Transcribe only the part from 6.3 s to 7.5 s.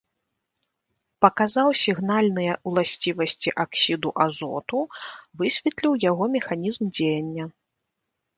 механізм дзеяння.